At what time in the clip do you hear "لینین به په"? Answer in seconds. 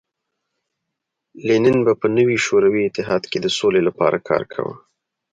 1.47-2.07